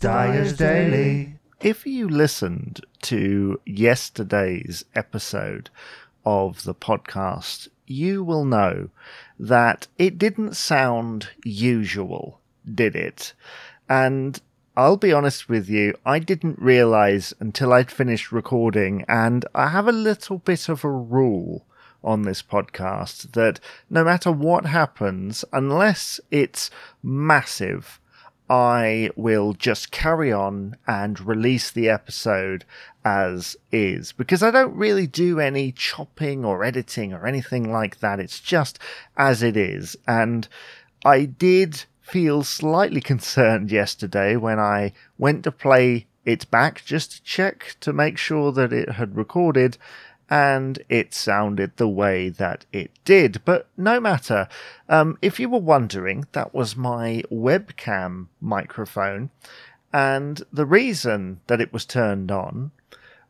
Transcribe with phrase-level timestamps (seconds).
[0.00, 1.34] Dyer's Daily.
[1.60, 5.68] If you listened to yesterday's episode
[6.24, 8.88] of the podcast, you will know
[9.38, 12.40] that it didn't sound usual,
[12.74, 13.34] did it?
[13.90, 14.40] And
[14.74, 19.86] I'll be honest with you, I didn't realize until I'd finished recording, and I have
[19.86, 21.66] a little bit of a rule
[22.02, 23.60] on this podcast that
[23.90, 26.70] no matter what happens, unless it's
[27.02, 28.00] massive,
[28.50, 32.64] I will just carry on and release the episode
[33.04, 38.18] as is because I don't really do any chopping or editing or anything like that.
[38.18, 38.80] It's just
[39.16, 39.96] as it is.
[40.08, 40.48] And
[41.04, 47.22] I did feel slightly concerned yesterday when I went to play it back just to
[47.22, 49.78] check to make sure that it had recorded
[50.30, 53.44] and it sounded the way that it did.
[53.44, 54.48] But no matter.
[54.88, 59.30] Um, if you were wondering, that was my webcam microphone.
[59.92, 62.70] And the reason that it was turned on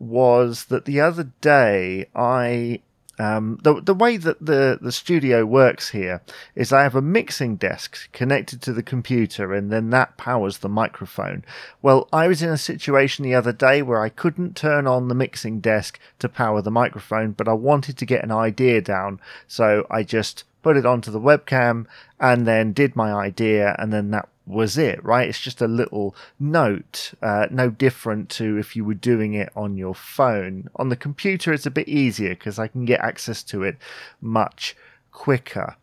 [0.00, 2.82] was that the other day I
[3.18, 6.22] um, the the way that the the studio works here
[6.54, 10.68] is I have a mixing desk connected to the computer, and then that powers the
[10.68, 11.44] microphone.
[11.82, 15.14] Well, I was in a situation the other day where I couldn't turn on the
[15.14, 19.86] mixing desk to power the microphone, but I wanted to get an idea down, so
[19.90, 21.86] I just put it onto the webcam
[22.20, 25.28] and then did my idea, and then that was it, right?
[25.28, 29.76] It's just a little note, uh, no different to if you were doing it on
[29.76, 30.68] your phone.
[30.76, 33.76] On the computer, it's a bit easier because I can get access to it
[34.20, 34.76] much
[35.12, 35.76] quicker.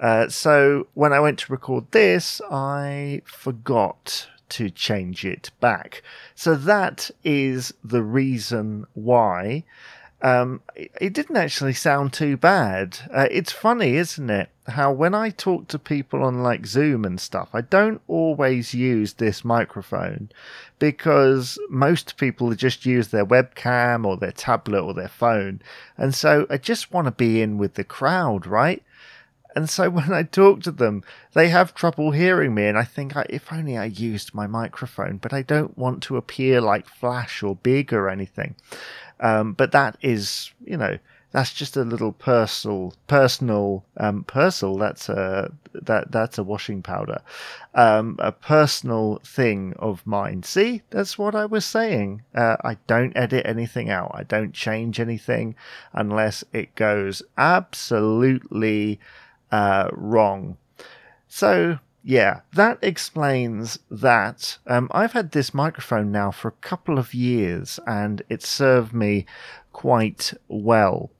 [0.00, 6.02] Uh, so when I went to record this, I forgot to change it back.
[6.34, 9.64] So that is the reason why.
[10.22, 12.98] Um, it didn't actually sound too bad.
[13.12, 14.48] Uh, it's funny, isn't it?
[14.66, 19.14] How when I talk to people on like Zoom and stuff, I don't always use
[19.14, 20.30] this microphone
[20.78, 25.60] because most people just use their webcam or their tablet or their phone.
[25.96, 28.82] And so I just want to be in with the crowd, right?
[29.56, 31.02] And so when I talk to them,
[31.32, 32.66] they have trouble hearing me.
[32.66, 36.16] And I think, I, if only I used my microphone, but I don't want to
[36.16, 38.54] appear like Flash or big or anything.
[39.20, 40.98] Um, but that is, you know,
[41.32, 44.78] that's just a little personal, personal, um, Persil.
[44.78, 47.20] That's a that that's a washing powder,
[47.74, 50.44] um, a personal thing of mine.
[50.44, 52.22] See, that's what I was saying.
[52.34, 54.12] Uh, I don't edit anything out.
[54.14, 55.56] I don't change anything
[55.92, 58.98] unless it goes absolutely
[59.50, 60.56] uh, wrong.
[61.28, 64.58] So yeah, that explains that.
[64.64, 69.26] Um, I've had this microphone now for a couple of years and it served me
[69.72, 71.10] quite well.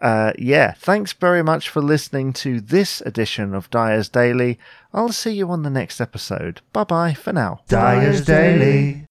[0.00, 4.56] Uh, yeah, thanks very much for listening to this edition of Dyer's Daily.
[4.94, 6.60] I'll see you on the next episode.
[6.72, 7.62] Bye bye for now.
[7.66, 9.08] Dyer's Daily.